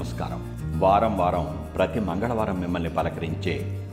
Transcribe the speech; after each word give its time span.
నమస్కారం. 0.00 0.60
వారం 0.80 1.18
వారం 1.18 1.68
ప్రతి 1.76 2.00
మంగళవారం 2.00 2.60
మిమ్మల్ని 2.60 2.90
పలకరించే 2.90 3.86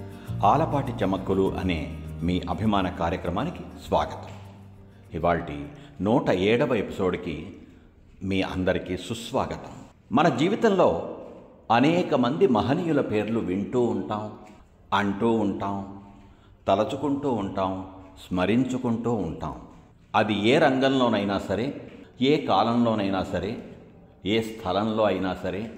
ఆలపాటి 0.45 0.91
చమక్కులు 0.91 1.53
అనే 1.53 1.97
మీ 2.21 2.41
అభిమాన 2.49 2.89
కార్యక్రమానికి 2.89 3.59
స్వాగతం. 3.87 4.29
ఇవాల్టి 5.13 5.67
నూట 6.01 6.29
ఏడవ 6.29 6.75
ఎపిసోడ్కి 6.75 7.55
మీ 8.23 8.41
అందరికీ 8.41 8.97
సుస్వాగతం. 8.97 9.71
మన 10.11 10.29
జీవితంలో 10.29 11.17
అనేక 11.71 12.15
మంది 12.15 12.47
మహనీయుల 12.47 13.01
పేర్లు 13.01 13.39
వింటూ 13.39 13.81
ఉంటాం 13.81 14.31
అంటూ 14.93 15.31
ఉంటాం 15.31 15.99
తలచుకుంటూ 16.67 17.31
ఉంటాం 17.31 17.87
స్మరించుకుంటూ 18.27 19.13
ఉంటాం. 19.13 19.55
అది 20.15 20.49
ఏ 20.49 20.57
రంగంలోనైనా 20.57 21.39
సరే 21.39 21.91
ఏ 22.21 22.45
కాలంలోనైనా 22.45 23.23
సరే 23.23 23.63
ఏ 24.25 24.41
స్థలంలో 24.41 25.03
అయినా 25.03 25.35
సరే 25.43 25.71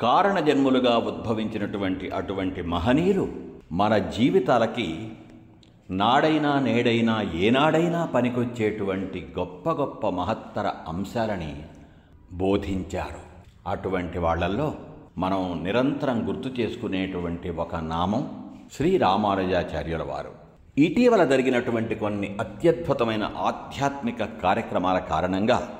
కారణ 0.00 0.40
జన్ములుగా 0.40 0.98
ఉద్భవించినటువంటి 0.98 2.10
అటువంటి 2.10 2.62
మహనీయులు 2.62 3.28
మన 3.72 3.98
జీవితాలకి 3.98 5.08
నాడైనా 5.90 6.60
నేడైనా 6.60 7.22
ఏనాడైనా 7.34 8.06
పనికొచ్చేటువంటి 8.06 9.28
గొప్ప 9.38 9.70
గొప్ప 9.70 10.08
మహత్తర 10.08 10.72
అంశాలని 10.88 11.62
బోధించారు. 12.32 13.20
అటువంటి 13.66 14.18
వాళ్ళల్లో 14.18 14.74
మనం 15.18 15.60
నిరంతరం 15.64 16.28
గుర్తు 16.28 16.60
చేసుకునేటువంటి 16.60 17.50
ఒక 17.50 17.76
నామం 17.76 18.50
శ్రీ 18.72 18.96
రామానుజాచార్యుల 18.96 20.02
వారు. 20.02 20.30
ఇటీవల 20.78 21.24
జరిగినటువంటి 21.24 21.94
కొన్ని 21.94 22.36
అత్యద్భుతమైన 22.40 23.30
ఆధ్యాత్మిక 23.36 24.24
కార్యక్రమాల 24.24 24.98
కారణంగా 24.98 25.78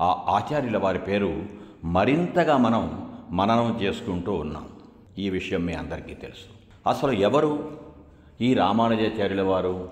ఆ 0.00 0.24
ఆచార్యుల 0.28 0.78
వారి 0.78 0.98
పేరు 0.98 1.42
మరింతగా 1.84 2.56
మనం 2.56 3.05
మననం 3.30 3.78
చేసుకుంటూ 3.82 4.32
ఉన్నాం. 4.32 4.68
ఈ 5.18 5.30
విషయం 5.30 5.64
మీ 5.64 5.72
అందరికీ 5.72 6.14
తెలుసు. 6.14 6.56
అసలు 6.88 7.12
ఎవరు? 7.12 7.78
ఈ 8.40 8.54
రామానుజాచార్యుల 8.54 9.42
వారు? 9.42 9.90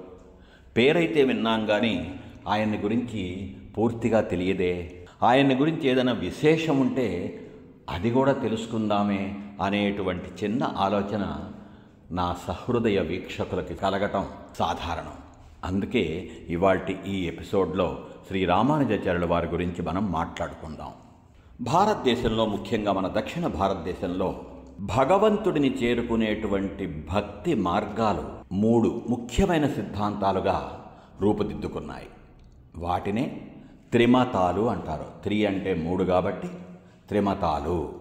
పేరైతే 0.76 1.22
విన్నాం 1.22 1.66
కానీ 1.66 2.20
ఆయన్ని 2.48 2.78
గురించి 2.78 3.56
పూర్తిగా 3.78 4.20
తెలియదే. 4.20 5.06
ఆయన్ని 5.22 5.54
గురించి 5.54 5.88
ఏదైనా 5.88 6.12
విశేషం 6.12 6.78
ఉంటే 6.78 7.40
అది 7.90 8.10
కూడా 8.10 8.32
తెలుసుకుందామే 8.32 9.36
అనేటువంటి 9.62 10.44
చిన్న 10.44 10.74
ఆలోచన 10.76 11.50
నా 12.10 12.36
సహృదయ 12.48 13.00
వీక్షకులకి 13.00 13.74
కలగటం 13.74 14.26
సాధారణం. 14.58 15.12
అందుకే 15.64 16.30
ఇవాటి 16.48 16.98
ఈ 17.06 17.26
ఎపిసోడ్లో 17.26 18.04
శ్రీ 18.28 18.44
రామానుజాచార్యుల 18.44 19.24
వారి 19.24 19.46
గురించి 19.46 19.82
మనం 19.82 20.12
మాట్లాడుకుందాం. 20.12 21.03
భారతదేశంలో 21.60 22.46
ముఖ్యంగా 22.46 22.92
మన 22.92 23.08
దక్షిణ 23.08 23.46
భారతదేశంలో 23.46 24.40
భగవంతుడిని 24.80 25.74
చేరుకునేటువంటి 25.74 27.04
భక్తి 27.12 27.54
మార్గాలు 27.54 28.24
మూడు 28.52 29.02
ముఖ్యమైన 29.10 29.66
సిద్ధాంతాలుగా 29.66 30.84
రూపుదిద్దుకున్నాయి. 31.20 32.06
వాటినే 32.76 33.40
త్రిమతాలు 33.92 34.70
అంటారు. 34.70 35.04
త్రి 35.24 35.46
అంటే 35.46 35.74
మూడు 35.74 36.04
కాబట్టి 36.04 36.48
త్రిమతాలు 37.08 37.92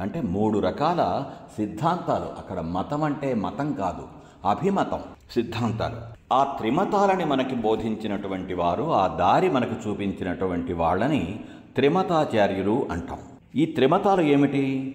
అంటే 0.00 0.20
మూడు 0.20 0.58
రకాల 0.58 1.24
సిద్ధాంతాలు. 1.56 2.24
అక్కడ 2.24 2.60
మతం 2.60 3.04
అంటే 3.04 3.34
మతం 3.34 3.72
కాదు 3.72 4.02
అభిమతం 4.48 5.00
సిద్ధాంతాలు. 5.30 6.20
ఆ 6.34 6.44
త్రిమతాలని 6.58 7.24
మనకి 7.24 7.54
బోధించినటువంటి 7.54 8.54
వారు 8.54 8.92
ఆ 8.92 9.06
దారి 9.06 9.50
మనకు 9.50 9.88
చూపించినటువంటి 9.88 10.72
వాళ్ళని 10.72 11.40
త్రిమతాచార్యులు 11.74 12.88
అంటాం. 12.90 13.18
ఈ 13.54 13.64
త్రిమతాలు 13.66 14.22
ఏమిటి? 14.22 14.94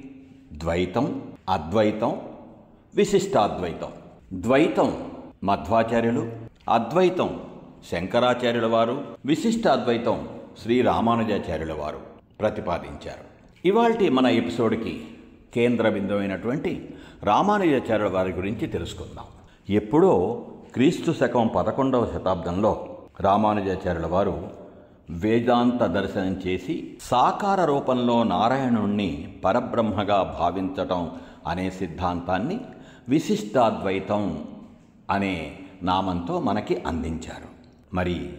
ద్వైతం 0.53 1.21
అద్వైతం 1.49 2.21
విశిష్టాద్వైతం. 2.95 3.87
ద్వైతం 4.33 5.11
మధ్వాచార్యులు 5.43 6.31
అద్వైతం 6.69 7.41
శంకరాచార్యుల 7.91 8.65
వారు 8.65 9.05
విశిష్టాద్వైతం 9.25 10.29
శ్రీ 10.63 10.81
రామానుజాచార్యుల 10.81 11.73
వారు 11.73 11.99
ప్రతిపాదించారు. 12.41 13.35
ఇవాల్టి 13.65 14.09
మన 14.09 14.27
ఎపిసోడ్కి 14.27 15.07
కేంద్ర 15.53 15.89
బిందువైనటువంటి 15.89 16.93
రామానుజాచార్యుల 17.23 18.09
వారి 18.09 18.31
గురించి 18.31 18.67
తెలుసుకుందాం. 18.67 19.25
ఎప్పుడో 19.69 20.45
క్రీస్తు 20.73 21.11
శకం 21.11 21.49
పదకొండవ 21.55 22.05
శతాబ్దంలో 22.05 22.97
రామానుజాచార్యుల 23.21 24.05
వారు 24.05 24.64
వేదాంత 25.09 25.85
దర్శనం 25.85 26.41
చేసి 26.47 26.97
సాకార 27.01 27.65
రూపంలో 27.65 28.23
నారాయణుణ్ణి 28.23 29.33
పరబ్రహ్మగా 29.45 30.35
భావించటం 30.39 31.11
అనే 31.47 31.69
సిద్ధాంతాన్ని 31.69 32.61
విశిష్టాద్వైతం 33.09 34.43
అనే 35.11 35.59
నామంతో 35.83 36.39
మనకి 36.39 36.83
అందించారు. 36.87 37.49
మరి 37.93 38.33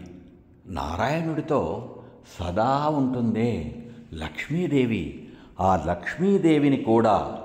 నారాయణుడితో 0.66 1.92
సదా 2.38 2.88
ఉంటుందే 2.88 3.82
లక్ష్మీదేవి. 4.14 5.28
ఆ 5.60 5.84
లక్ష్మీదేవిని 5.86 6.76
కూడా 6.76 7.38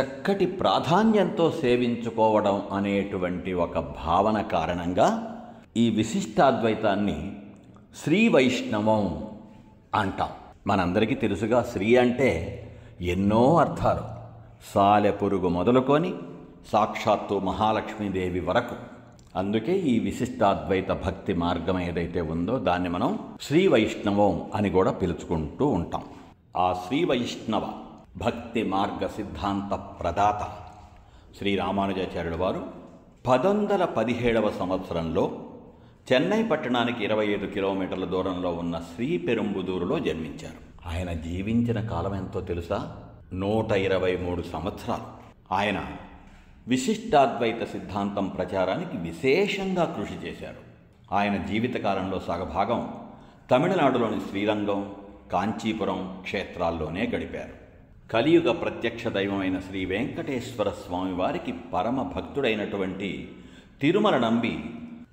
చక్కటి 0.00 0.46
ప్రాధాన్యంతో 0.46 1.50
సేవించుకోవడం 1.50 2.62
అనేటువంటి 2.72 3.52
ఒక 3.52 3.78
భావన 3.78 4.40
కారణంగా 4.40 5.38
ఈ 5.76 5.90
విశిష్టాద్వైతాన్ని 5.90 7.36
శ్రీ 8.04 8.28
వైష్ణవం 8.28 9.28
అంటాం. 9.94 10.28
మనందరికీ 10.66 11.14
తెలుసుగా 11.14 11.62
శ్రీ 11.72 11.96
అంటే 11.96 12.28
ఎన్నో 13.00 13.56
అర్థాలు. 13.56 14.00
సాలె 14.74 15.10
పురుగు 15.10 15.48
మొదలుకొని 15.48 16.14
సాక్షాత్తు 16.72 17.34
మహాలక్ష్మీదేవి 17.34 18.40
వరకు. 18.40 18.74
అందుకే 19.36 19.78
ఈ 19.78 19.98
విశిష్టాద్వైత 19.98 20.88
భక్తి 20.88 21.32
మార్గం 21.32 21.80
ఏదైతే 21.80 22.20
ఉందో 22.20 22.58
దాన్ని 22.58 22.88
మనం 22.88 23.18
శ్రీ 23.42 23.68
వైష్ణవం 23.68 24.50
అని 24.54 24.70
కూడా 24.70 24.90
పిలుచుకుంటూ 24.90 25.66
ఉంటాం. 25.66 26.04
ఆ 26.56 26.72
శ్రీ 26.72 27.04
వైష్ణవ 27.04 27.68
భక్తి 28.16 28.62
మార్గ 28.62 29.06
సిద్ధాంత 29.06 29.74
ప్రదాత 29.74 30.48
శ్రీ 31.38 31.56
రామానుజాచార్యుల 31.56 32.36
వారు 32.36 32.66
పదొందల 33.26 33.84
పదిహేడవ 33.84 34.52
సంవత్సరంలో 34.58 35.32
చెన్నై 36.12 36.42
పట్టణానికి 36.42 37.04
ఇరవై 37.04 37.26
ఐదు 37.26 37.46
కిలోమీటర్ల 37.46 38.04
దూరంలో 38.04 38.50
ఉన్న 38.52 38.82
శ్రీ 38.94 39.18
పెరుంబుదూరులో 39.18 39.98
జన్మించారు. 39.98 40.88
ఆయన 40.94 41.12
జీవించిన 41.12 41.80
కాలం 41.80 42.14
ఎంతో 42.14 42.40
తెలుసా? 42.40 42.96
నూట 43.32 43.72
ఇరవై 43.72 44.16
మూడు 44.16 44.42
సంవత్సరాలు. 44.42 45.02
ఆయన 45.54 45.84
విశిష్టాద్వైత 46.68 47.64
సిద్ధాంతం 47.64 48.28
ప్రచారానికి 48.28 48.96
విశేషంగా 48.96 49.84
కృషి 49.84 50.28
చేశారు. 50.28 50.56
ఆయన 51.14 51.36
జీవితకాలంలో 51.36 52.18
సగభాగం 52.18 52.94
తమిళనాడులోని 53.50 54.20
శ్రీరంగం 54.20 54.92
కాంచీపురం 55.32 56.18
క్షేత్రాల్లోనే 56.22 57.10
గడిపారు. 57.14 57.66
కలియుగ 58.12 58.52
ప్రత్యక్ష 58.52 59.06
దైవమైన 59.06 59.58
శ్రీ 59.58 59.84
వెంకటేశ్వర 59.84 60.68
స్వామివారికి 60.68 61.54
పరమ 61.74 62.02
భక్తుడైనటువంటి 62.02 63.28
తిరుమల 63.80 64.18
నంబి 64.18 64.58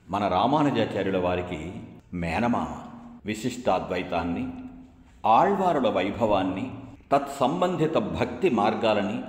మన 0.10 0.28
రామానుజాచార్యుల 0.28 1.18
వారికి 1.18 1.72
మేనమామ 2.14 2.68
విశిష్టాద్వైతాన్ని 3.26 4.48
ఆళ్వారుల 5.26 5.90
వైభవాన్ని 5.90 6.72
తత్సంబంధిత 7.12 7.98
భక్తి 7.98 8.50
మార్గాలని 8.50 9.22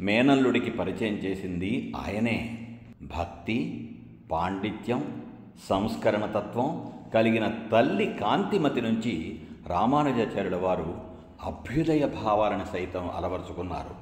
మేనల్లుడికి 0.00 0.70
పరిచయం 0.70 1.12
చేసింది 1.12 1.92
ఆయనే. 1.96 2.68
భక్తి 3.02 3.90
పాండిత్యం 4.32 5.22
సంస్కరణ 5.68 6.26
తత్వం 6.26 6.92
కలిగిన 7.14 7.54
తల్లి 7.72 8.06
కాంతిమతి 8.20 8.80
నుంచి 8.80 9.40
రామానుజాచార్యుల 9.66 10.56
వారు 10.56 11.00
అభ్యుదయ 11.42 12.06
భావాలను 12.06 12.64
సైతం 12.72 13.10
అలవరుచుకున్నారు. 13.10 13.94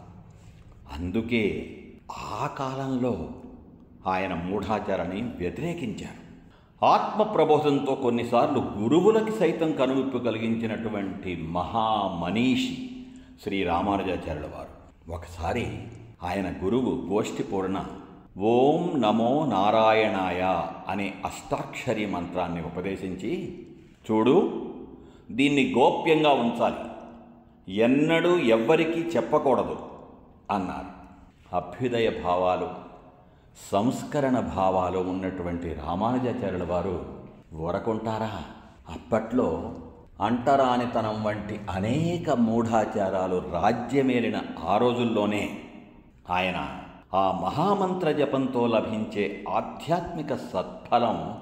అందుకే 0.94 1.76
ఆ 2.12 2.46
కాలంలో 2.46 3.28
ఆయన 4.06 4.34
మూఢాచారాన్ని 4.34 5.22
వ్యతిరేకించారు. 5.22 6.22
ఆత్మ 6.84 7.22
ప్రబోధంతో 7.22 7.94
కొన్నిసార్లు 7.94 8.58
గురువులకి 8.58 9.32
సైతం 9.32 9.72
కనువిప్పు 9.72 10.19
కలిగించినటువంటి 10.19 11.37
మహామనీషి 11.37 12.90
శ్రీ 13.43 13.62
రామానుజాచార్యుల 13.62 14.46
వారు. 14.46 15.12
ఒకసారి 15.12 15.78
ఆయన 16.22 16.52
గురువు 16.64 17.06
గోష్ఠిపూర్ణ 17.10 17.84
ఓం 18.38 19.00
నమో 19.00 19.46
నారాయణాయ 19.46 20.62
అనే 20.88 21.14
అష్టాక్షరి 21.25 22.06
మంత్రాన్ని 22.06 22.62
ఉపదేశించి 22.62 23.66
చూడు 24.10 24.66
దీన్ని 25.31 25.75
గోప్యంగా 25.78 26.32
ఉంచాలి. 26.32 26.93
ఎన్నడూ 27.75 28.38
ఎవ్వరికీ 28.38 29.00
చెప్పకూడదు 29.00 29.76
అన్నారు. 30.50 31.02
అభ్యుదయ 31.56 32.10
భావాలు 32.25 32.81
సంస్కరణ 33.72 34.40
భావాలు 34.40 34.99
ఉన్నటువంటి 34.99 35.75
రామానుజాచార్యుల 35.75 36.64
వారు 36.64 37.06
ఊరకుంటారా 37.54 38.31
అప్పట్లో 38.90 39.72
అంటరానితనం 40.20 41.25
వంటి 41.25 41.60
అనేక 41.70 42.31
మూఢాచారాలు 42.31 43.43
రాజ్యమేలిన 43.52 44.40
ఆ 44.69 44.76
రోజుల్లోనే 44.76 45.60
ఆయన 46.31 46.69
ఆ 47.14 47.40
మహామంత్ర 47.44 48.12
జపంతో 48.12 48.66
లభించే 48.66 49.44
ఆధ్యాత్మిక 49.49 50.34
సత్ఫలం 50.34 51.38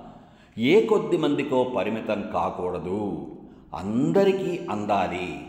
ఏ 0.58 0.86
కొద్ది 0.86 1.16
మందికో 1.16 1.64
పరిమితం 1.76 2.30
కాకూడదు. 2.34 3.26
అందరికీ 3.74 4.66
అందాలి 4.70 5.46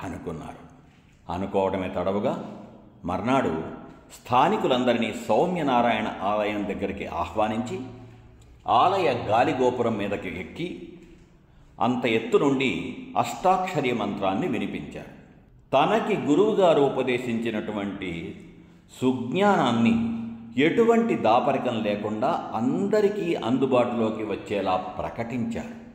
అనుకున్నారు. 0.00 0.66
అనుకోవడమే 1.32 1.88
తడవుగా 1.88 2.56
మర్నాడు 3.04 3.62
స్థానికులందరినీ 4.14 5.14
సౌమ్యనారాయణ 5.28 6.12
ఆలయం 6.22 6.64
దగ్గరికి 6.64 7.06
ఆహ్వానించి 7.06 7.80
ఆలయ 8.68 9.12
గాలిగోపురం 9.12 9.96
మీదకి 9.96 10.40
ఎక్కి 10.40 10.92
అంత 11.80 12.06
ఎత్తు 12.06 12.36
నుండి 12.36 12.98
అష్టాక్షరి 13.16 13.92
మంత్రాన్ని 13.92 14.48
వినిపించారు. 14.48 15.16
తనకి 15.72 16.20
గురువుగారు 16.20 16.82
ఉపదేశించినటువంటి 16.82 18.40
సుజ్ఞానాన్ని 19.02 20.16
ఎటువంటి 20.62 21.14
దాపరికం 21.14 21.82
లేకుండా 21.82 22.50
అందరికీ 22.54 23.34
అందుబాటులోకి 23.34 24.24
వచ్చేలా 24.24 24.76
ప్రకటించారు. 24.76 25.86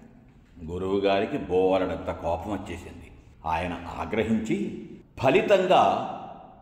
గురువుగారికి 0.71 1.37
బోవరడంత 1.37 2.11
కోపం 2.11 2.51
వచ్చేసింది. 2.51 3.11
ఆయన 3.45 3.73
ఆగ్రహించి 3.99 4.87
ఫలితంగా 5.19 6.17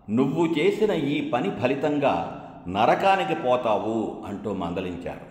నువ్వు 0.10 0.46
చేసిన 0.46 0.92
ఈ 0.92 1.30
పని 1.30 1.50
ఫలితంగా 1.50 2.36
నరకానికి 2.68 3.36
పోతావు 3.36 4.24
అంటూ 4.28 4.54
మందలించారు. 4.54 5.30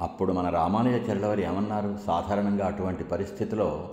అప్పుడు 0.00 0.32
మన 0.32 0.48
రామానుజాచార్యుల 0.48 1.26
వారు 1.26 1.40
ఏమన్నారు? 1.40 1.98
సాధారణంగా 2.06 2.66
అటువంటి 2.66 3.04
పరిస్థితిలో 3.04 3.90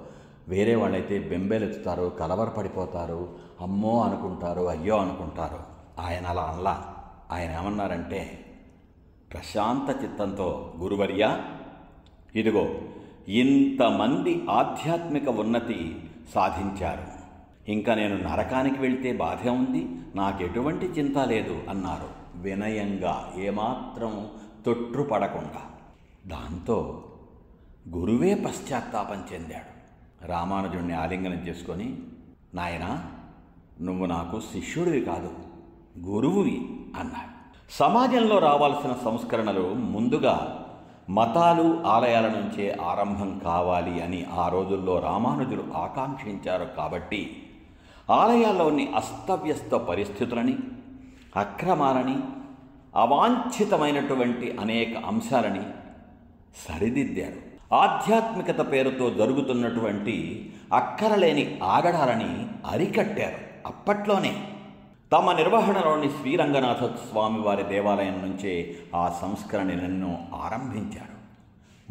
వేరే 0.47 0.75
వాళ్ళైతే 0.75 1.19
బెంబేలెత్తుతారు 1.19 2.11
కలవరపడిపోతారు 2.19 3.35
అమ్మో 3.61 4.03
అనుకుంటారు 4.03 4.69
అయ్యో 4.69 4.97
అనుకుంటారు. 4.97 5.59
ఆయన 6.01 6.25
అలా 6.25 6.41
అనలా. 6.41 6.95
ఆయన 7.31 7.51
ఏమన్నారంటే 7.51 8.45
ప్రశాంత 9.33 10.03
చిత్తంతో 10.03 10.73
గురువర్య 10.77 11.41
ఇదిగో 12.35 12.67
ఇంతమంది 13.27 14.43
ఆధ్యాత్మిక 14.49 15.29
ఉన్నతి 15.29 15.95
సాధించారు. 16.35 17.24
ఇంకా 17.67 17.95
నేను 17.95 18.29
నరకానికి 18.29 18.81
వెళ్తే 18.81 19.13
బాధే 19.13 19.49
ఉంది. 19.49 19.87
నాకు 20.15 20.43
ఎటువంటి 20.43 20.85
చింత 20.85 21.17
లేదు 21.17 21.63
అన్నారు. 21.69 22.25
వినయంగా 22.35 23.33
ఏమాత్రం 23.37 24.29
తొట్టుపడకుండా 24.65 25.61
దాంతో 26.27 27.03
గురువే 27.89 28.33
పశ్చాత్తాపం 28.33 29.23
చెందాడు. 29.33 29.75
రామానుజుణ్ణి 30.27 30.93
ఆలింగనం 30.93 31.47
చేసుకొని 31.47 31.97
నాయనా 32.53 33.03
నువ్వు 33.81 34.05
నాకు 34.05 34.39
శిష్యుడివి 34.39 35.01
కాదు 35.01 35.31
గురువువి 35.99 36.69
అన్నాడు. 36.99 37.35
సమాజంలో 37.69 38.39
రావాల్సిన 38.39 38.95
సంస్కరణలు 39.05 39.73
ముందుగా 39.73 40.61
మతాలు 41.09 41.83
ఆలయాల 41.85 42.27
నుంచే 42.27 42.77
ఆరంభం 42.81 43.41
కావాలి 43.45 44.03
అని 44.03 44.25
ఆ 44.25 44.47
రోజుల్లో 44.47 44.99
రామానుజులు 44.99 45.63
ఆకాంక్షించారు 45.75 46.65
కాబట్టి 46.65 47.44
ఆలయాల్లోని 48.09 48.93
అస్తవ్యస్త 48.95 49.75
పరిస్థితులని 49.75 50.57
అక్రమాలని 51.35 52.17
అవాంఛితమైనటువంటి 52.95 54.57
అనేక 54.59 55.05
అంశాలని 55.05 55.63
సరిదిద్దారు. 56.67 57.55
ఆధ్యాత్మికత 57.75 58.71
పేరుతో 58.71 59.09
జరుగుతున్నటువంటి 59.09 60.49
అక్కరలేని 60.73 61.59
ఆగడాలని 61.63 62.47
అరికట్టారు 62.65 63.67
అప్పట్లోనే. 63.67 64.47
తమ 65.11 65.31
నిర్వహణలోని 65.31 66.09
శ్రీరంగనాథ 66.09 66.83
స్వామి 66.83 67.39
వారి 67.39 67.63
దేవాలయం 67.63 68.21
నుంచే 68.21 68.77
ఆ 68.95 69.19
సంస్కరణలను 69.21 70.27
ఆరంభించారు. 70.33 71.15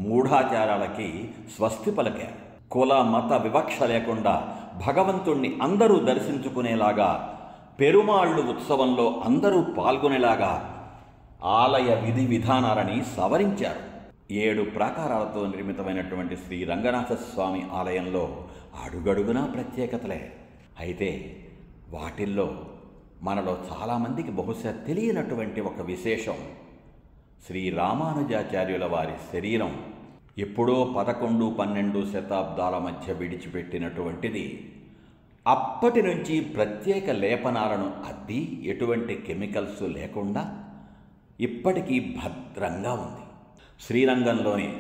మూఢాచారాలకి 0.01 1.31
స్వస్తి 1.57 1.91
పలికారు. 1.91 2.44
కుల 2.71 2.95
మత 2.95 3.33
వివక్ష 3.33 3.83
లేకుండా 3.83 4.59
భగవంతుణ్ణి 4.87 5.59
అందరూ 5.63 5.99
దర్శించుకునేలాగా 5.99 7.31
పెరుమాళ్ళు 7.81 8.43
ఉత్సవంలో 8.43 9.23
అందరూ 9.25 9.63
పాల్గొనేలాగా 9.79 10.71
ఆలయ 11.43 11.95
విధి 11.95 12.27
విధానాలని 12.27 13.05
సవరించారు. 13.17 13.95
ఏడు 14.33 14.63
ప్రాకారాలతో 14.63 15.47
నిర్మితమైనటువంటి 15.47 16.37
శ్రీ 16.37 16.65
రంగనాథ 16.65 17.13
స్వామి 17.13 17.67
ఆలయంలో 17.73 18.45
అడుగడుగునా 18.85 19.47
ప్రత్యేకతలే. 19.47 20.33
అయితే 20.79 21.41
వాటిల్లో 21.89 22.65
మనలో 23.23 23.59
చాలామందికి 23.73 24.31
బహుశా 24.31 24.71
తెలియనటువంటి 24.71 25.61
ఒక 25.61 25.81
విశేషం 25.81 26.37
శ్రీ 27.47 27.71
రామానుజాచార్యుల 27.71 28.85
వారి 28.85 29.13
శరీరం 29.33 29.85
ఎప్పుడో 30.39 30.95
పదకొండు 30.97 31.57
పన్నెండు 31.59 32.07
శతాబ్దాల 32.13 32.79
మధ్య 32.79 33.13
విడిచిపెట్టినటువంటిది. 33.13 34.73
అప్పటి 35.47 36.03
నుంచి 36.03 36.41
ప్రత్యేక 36.41 37.11
లేపనాలను 37.11 37.93
అద్ది 38.09 38.63
ఎటువంటి 38.65 39.15
కెమికల్స్ 39.15 39.83
లేకుండా 39.83 40.65
ఇప్పటికీ 41.41 42.01
భద్రంగా 42.01 42.93
ఉంది. 42.93 43.25
శ్రీరంగంలోని 43.81 44.77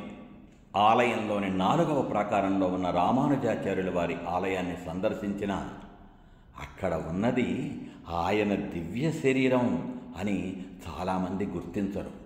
ఆలయంలోని 0.76 1.50
నాలుగవ 1.56 2.02
ప్రాకారంలో 2.02 2.66
ఉన్న 2.66 2.90
రామానుజాచార్యుల 2.90 3.90
వారి 3.90 4.16
ఆలయాన్ని 4.28 4.76
సందర్శించిన 4.86 5.52
అక్కడ 6.60 6.94
ఉన్నది 6.94 7.80
ఆయన 8.10 8.54
దివ్య 8.54 9.10
శరీరం 9.10 9.94
అని 10.18 10.56
చాలామంది 10.86 11.46
గుర్తించరు. 11.46 12.23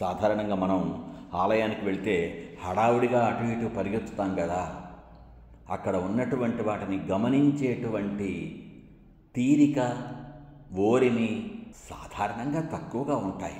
సాధారణంగా 0.00 0.54
మనం 0.54 1.04
ఆలయానికి 1.34 1.84
వెళ్తే 1.84 2.48
హడావుడిగా 2.64 3.26
అటు 3.26 3.44
ఇటు 3.44 3.74
పరిగెత్తుతాం 3.74 4.34
కదా. 4.34 4.82
అక్కడ 5.70 5.96
ఉన్నటువంటి 5.96 6.62
వాటిని 6.62 7.06
గమనించేటువంటి 7.06 8.62
తీరిక 9.36 10.08
ఓరిమి 10.76 11.50
సాధారణంగా 11.90 12.60
తక్కువగా 12.60 13.16
ఉంటాయి. 13.16 13.56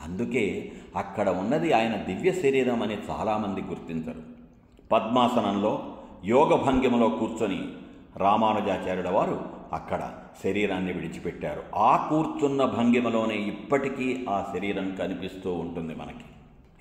అందుకే 0.00 0.72
అక్కడ 0.96 1.28
ఉన్నది 1.28 1.72
ఆయన 1.72 1.96
దివ్య 1.96 2.32
శరీరం 2.32 2.82
అని 2.82 2.98
చాలామంది 3.10 3.60
గుర్తించరు. 3.60 4.22
పద్మాసనంలో 4.92 5.96
యోగ 6.24 6.56
భంగిమలో 6.56 7.08
కూర్చొని 7.08 7.72
రామానుజాచార్యుల 8.16 9.08
వారు 9.08 9.44
అక్కడ 9.74 10.12
శరీరాన్ని 10.44 10.92
విడిచిపెట్టారు. 10.92 11.62
ఆ 11.76 12.06
కూర్చున్న 12.08 12.64
భంగిమలోనే 12.64 13.34
ఇప్పటికీ 13.34 14.26
ఆ 14.28 14.50
శరీరం 14.54 14.94
కనిపిస్తూ 14.94 15.52
ఉంటుంది 15.52 15.94
మనకి. 15.94 16.24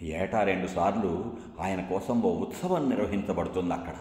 ఏటా 0.05 0.43
రెండు 0.43 0.67
సార్లు 0.67 1.33
ఆయన 1.61 1.81
కోసం 1.81 2.21
ఓ 2.21 2.29
ఉత్సవం 2.29 2.89
నిర్వహించబడుతుంది 2.89 3.73
అక్కడ. 3.73 3.93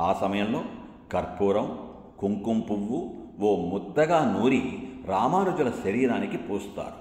ఆ 0.00 0.12
సమయంలో 0.20 0.64
కర్పూరం 1.12 1.78
కుంకుమ 2.18 2.60
పువ్వు 2.60 3.14
ఓ 3.40 3.56
ముద్దగా 3.56 4.38
నూరి 4.38 4.62
రామానుజుల 5.06 5.72
శరీరానికి 5.84 6.36
పూస్తారు. 6.36 6.98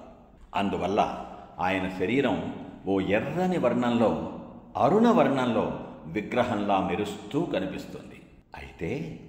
అందువల్ల 0.56 1.25
ఆయన 1.60 1.89
శరీరం 2.00 2.56
ఓ 2.88 3.00
ఎర్రని 3.00 3.58
వర్ణంలో 3.58 4.39
అరుణ 4.77 5.10
వర్ణంలో 5.10 5.80
విగ్రహంలా 6.06 6.88
మెరుస్తూ 6.88 7.42
కనిపిస్తుంది. 7.42 8.22
అయితే 8.56 9.20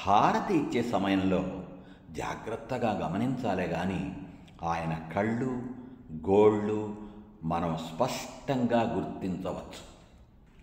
హారతి 0.00 0.54
ఇచ్చే 0.54 0.82
సమయంలో 0.82 1.44
జాగ్రత్తగా 2.10 3.06
గమనించాలే 3.06 3.66
గాని 3.66 4.12
ఆయన 4.68 5.14
కళ్ళు 5.14 5.62
గోళ్ళు 6.30 6.96
మనం 7.44 7.76
స్పష్టంగా 7.76 8.94
గుర్తించవచ్చు. 8.94 9.92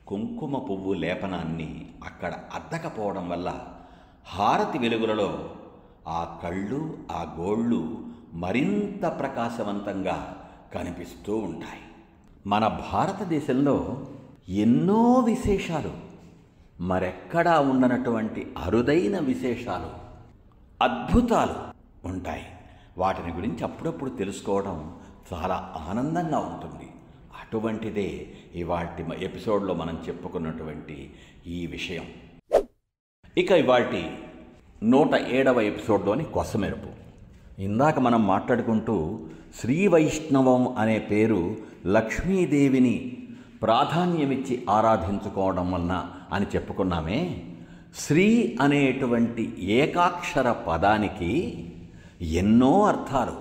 కుంకుమ 0.08 0.58
పువ్వు 0.58 0.94
లేపనాన్ని 0.94 1.90
అక్కడ 2.04 2.34
అద్దకపోవడం 2.54 3.30
వల్ల 3.30 3.68
హారతి 4.28 4.78
వెలుగులలో 4.78 5.50
ఆ 6.08 6.40
కళ్ళు 6.44 6.98
ఆ 7.12 7.36
గోళ్ళు 7.40 7.98
మరింత 8.34 9.20
ప్రకాశవంతంగా 9.20 10.48
కనిపిస్తూ 10.74 11.38
ఉంటాయి. 11.38 11.82
మన 12.48 12.68
భారతదేశంలో 12.68 14.06
ఎన్నో 14.50 15.14
విశేషాలు 15.14 16.09
మరెక్కడా 16.82 17.60
ఉండనటువంటి 17.60 18.48
అరుదైన 18.58 19.20
విశేషాలు 19.20 19.90
అద్భుతాలు 20.84 21.56
ఉంటాయి. 22.08 22.42
వాటిని 22.98 23.34
గురించి 23.34 23.64
అప్పుడప్పుడు 23.64 24.10
తెలుసుకోవడం 24.10 24.96
చాలా 25.34 25.86
ఆనందంగా 25.90 26.40
ఉంటుంది. 26.40 26.90
అటువంటిదే 27.42 28.28
ఇవాటి 28.56 29.06
ఎపిసోడ్లో 29.26 29.74
మనం 29.74 30.02
చెప్పుకున్నటువంటి 30.08 31.12
ఈ 31.48 31.68
విషయం. 31.68 32.06
ఇక 33.38 33.52
ఇవాటి 33.52 34.12
నూట 34.84 35.16
ఏడవ 35.16 35.62
ఎపిసోడ్లోని 35.62 36.24
కొసమెరుపు. 36.24 37.00
ఇందాక 37.62 38.00
మనం 38.00 38.28
మాట్లాడుకుంటూ 38.28 39.28
శ్రీ 39.60 39.88
వైష్ణవం 39.88 40.68
అనే 40.68 41.00
పేరు 41.00 41.58
లక్ష్మీదేవిని 41.86 43.28
ప్రాధాన్యమిచ్చి 43.62 44.66
ఆరాధించుకోవడం 44.70 45.72
వలన 45.72 46.12
అని 46.34 46.46
చెప్పుకున్నామే. 46.56 47.46
శ్రీ 47.96 48.58
అనేటువంటి 48.62 49.54
ఏకాక్షర 49.60 50.52
పదానికి 50.52 51.66
ఎన్నో 52.22 52.84
అర్థాలు. 52.84 53.38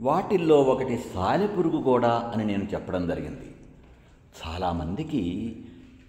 వాటిల్లో 0.00 0.62
ఒకటి 0.62 1.00
సాలెపురుగు 1.14 1.82
కూడా 1.82 2.32
అని 2.34 2.44
నేను 2.44 2.64
చెప్పడం 2.64 3.08
జరిగింది. 3.08 3.54
చాలామందికి 4.40 5.56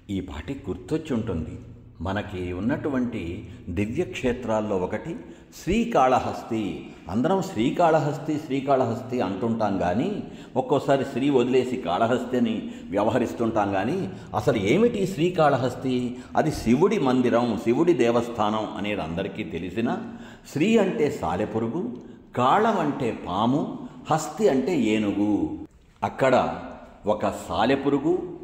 ఈ 0.10 0.20
పాటి 0.20 0.64
గుర్తొచ్చి 0.70 1.14
ఉంటుంది 1.14 1.60
మనకి 2.02 2.54
ఉన్నటువంటి 2.54 3.50
దివ్యక్షేత్రాల్లో 3.70 4.78
ఒకటి 4.78 5.16
శ్రీకాళహస్తి. 5.64 6.90
అందరం 7.10 7.42
శ్రీకాళహస్తి 7.42 8.40
శ్రీకాళహస్తి 8.46 9.22
అంటుంటాం 9.22 9.78
కానీ 9.78 10.24
ఒక్కోసారి 10.56 11.04
శ్రీ 11.04 11.30
వదిలేసి 11.30 11.78
కాళహస్తి 11.78 12.38
అని 12.38 12.72
వ్యవహరిస్తుంటాం 12.90 13.72
కానీ 13.72 14.10
అసలు 14.36 14.58
ఏమిటి 14.58 15.08
శ్రీకాళహస్తి? 15.08 16.18
అది 16.38 16.52
శివుడి 16.52 17.00
మందిరం 17.00 17.60
శివుడి 17.64 17.94
దేవస్థానం 17.94 18.66
అనేది 18.78 19.02
అందరికీ 19.02 19.44
తెలిసిన 19.44 19.98
శ్రీ 20.52 20.78
అంటే 20.78 21.12
సాలెపురుగు 21.22 21.98
కాళం 22.36 22.80
అంటే 22.80 23.20
పాము 23.28 23.80
హస్తి 24.12 24.50
అంటే 24.50 24.80
ఏనుగు. 24.80 25.60
అక్కడ 26.04 26.60
ఒక 27.06 27.30
సాలెపురుగు 27.50 28.38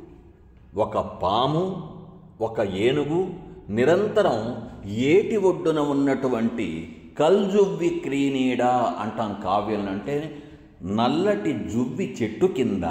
ఒక 0.77 0.97
పాము 0.97 1.93
ఒక 2.41 2.59
ఏనుగు 2.59 3.46
నిరంతరం 3.69 4.67
ఏటి 4.85 5.37
ఒడ్డున 5.37 5.79
ఉన్నటువంటి 5.79 6.95
కల్జువ్వి 7.19 7.89
క్రీనీడ 7.89 8.61
అంటాం 8.99 9.41
కావ్యం 9.43 9.89
అంటే 9.89 10.43
నల్లటి 10.83 11.53
జువ్వి 11.53 12.17
చెట్టు 12.23 12.45
కింద 12.45 12.83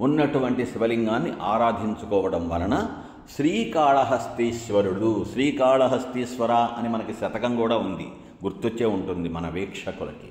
ఉన్నటువంటి 0.00 0.66
శివలింగాన్ని 0.66 1.32
ఆరాధించుకోవడం 1.42 2.48
వలన 2.48 2.90
శ్రీకాళహస్తీశ్వరుడు 3.36 5.26
శ్రీకాళహస్తీశ్వర 5.32 6.52
అని 6.52 6.88
మనకి 6.88 7.12
శతకం 7.12 7.56
కూడా 7.56 7.76
ఉంది. 7.76 8.06
గుర్తొచ్చే 8.44 8.86
ఉంటుంది 8.86 9.28
మన 9.28 9.48
వీక్షకులకి. 9.48 10.30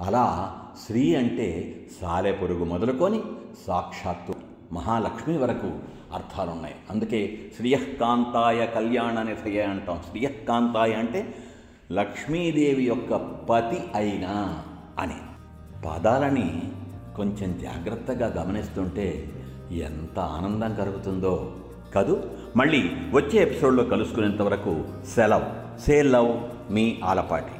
అలా 0.00 0.54
శ్రీ 0.86 1.14
అంటే 1.14 1.80
సాలెపురుగు 2.02 2.64
మొదలుకొని 2.64 3.20
సాక్షాత్తు 3.66 4.45
మహాలక్ష్మి 4.72 5.38
వరకు 5.38 5.78
అర్థాలున్నాయి. 6.12 6.74
అందుకే 6.90 7.38
శ్రీయకాంతాయ 7.56 8.66
కళ్యాణ 8.66 9.22
నిధయ 9.22 9.62
అంటాం. 9.62 10.00
శ్రీయకాంతాయ 10.10 10.92
అంటే 10.92 11.34
లక్ష్మీదేవి 11.92 12.84
యొక్క 12.84 13.16
పతి 13.50 13.78
అయినా 13.94 14.62
అని. 14.98 15.16
పదాలని 15.88 16.62
కొంచెం 17.16 17.58
జాగ్రత్తగా 17.58 18.42
గమనిస్తుంటే 18.42 19.30
ఎంత 19.70 20.18
ఆనందం 20.18 20.74
కలుగుతుందో. 20.74 21.56
కదూ? 21.94 22.22
మళ్ళీ 22.56 22.90
వచ్చే 23.12 23.42
ఎపిసోడ్లో 23.42 23.84
కలుసుకునేంత 23.84 24.42
వరకు 24.42 24.84
సెలవ్. 25.14 25.80
సేల్ 25.80 26.12
లవ్ 26.12 26.40
మీ 26.72 27.00
ఆలపాటి. 27.04 27.55